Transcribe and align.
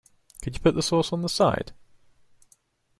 Could 0.41 0.55
you 0.55 0.61
put 0.61 0.73
the 0.73 0.81
sauce 0.81 1.13
on 1.13 1.21
the 1.21 1.29
side? 1.29 1.73